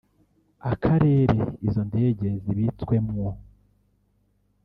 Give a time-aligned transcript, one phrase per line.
[0.71, 3.27] akarere izo ndege zibitswemwo